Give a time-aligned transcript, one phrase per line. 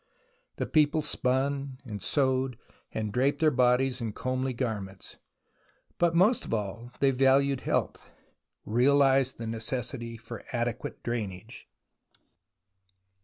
[0.55, 2.57] The people spun and sewed
[2.91, 5.17] and draped their bodies in comely garments.
[5.99, 8.09] But most of all they valued health,
[8.65, 11.67] reaUzed the necessity for adequate drainage.